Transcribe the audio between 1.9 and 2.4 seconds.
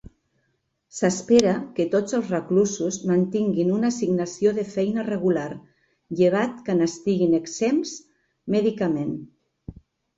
tots els